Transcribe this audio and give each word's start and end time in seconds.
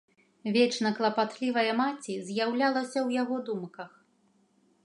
Вечна 0.53 0.89
клапатлівая 0.99 1.71
маці 1.81 2.13
з'яўлялася 2.31 2.99
ў 3.07 3.21
яго 3.21 3.37
думках. 3.51 3.91